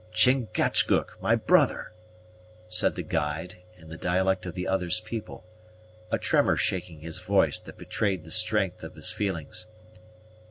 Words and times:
"Chingachgook 0.11 1.15
my 1.21 1.35
brother!" 1.35 1.91
said 2.67 2.95
the 2.95 3.03
guide 3.03 3.57
in 3.77 3.89
the 3.89 3.99
dialect 3.99 4.47
of 4.47 4.55
the 4.55 4.67
other's 4.67 4.99
people, 5.01 5.45
a 6.09 6.17
tremor 6.17 6.57
shaking 6.57 7.01
his 7.01 7.19
voice 7.19 7.59
that 7.59 7.77
betrayed 7.77 8.23
the 8.23 8.31
strength 8.31 8.81
of 8.83 8.95
his 8.95 9.11
feelings. 9.11 9.67